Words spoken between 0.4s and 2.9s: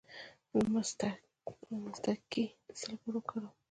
د مصطکي د څه